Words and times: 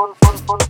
fun, 0.00 0.14
fun, 0.14 0.38
fun. 0.46 0.69